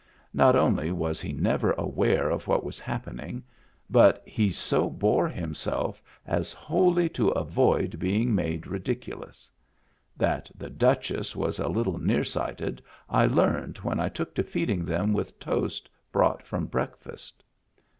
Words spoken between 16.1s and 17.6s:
brought from breakfast.